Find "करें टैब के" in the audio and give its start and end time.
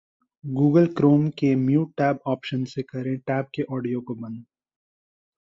2.81-3.63